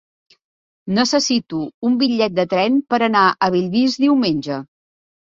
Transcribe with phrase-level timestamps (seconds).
[0.99, 4.57] Necessito un bitllet de tren per anar a Bellvís diumenge.